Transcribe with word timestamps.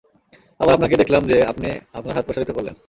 আবার 0.59 0.73
আপনাকে 0.73 0.95
দেখলাম 0.97 1.23
যে, 1.27 1.37
আপনি 1.43 1.67
আপনার 1.93 2.15
হাত 2.15 2.23
প্রসারিত 2.25 2.51
করলেন! 2.51 2.75